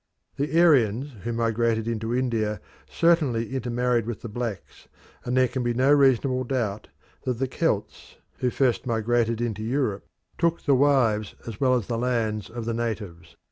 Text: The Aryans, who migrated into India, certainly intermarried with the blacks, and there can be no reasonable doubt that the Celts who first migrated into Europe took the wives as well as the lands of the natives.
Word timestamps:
The 0.37 0.59
Aryans, 0.59 1.11
who 1.25 1.31
migrated 1.31 1.87
into 1.87 2.11
India, 2.11 2.59
certainly 2.89 3.53
intermarried 3.55 4.07
with 4.07 4.21
the 4.23 4.29
blacks, 4.29 4.87
and 5.25 5.37
there 5.37 5.47
can 5.47 5.61
be 5.61 5.75
no 5.75 5.93
reasonable 5.93 6.43
doubt 6.43 6.87
that 7.21 7.37
the 7.37 7.47
Celts 7.47 8.17
who 8.39 8.49
first 8.49 8.87
migrated 8.87 9.39
into 9.41 9.61
Europe 9.61 10.07
took 10.39 10.63
the 10.63 10.73
wives 10.73 11.35
as 11.45 11.59
well 11.61 11.75
as 11.75 11.85
the 11.85 11.99
lands 11.99 12.49
of 12.49 12.65
the 12.65 12.73
natives. 12.73 13.35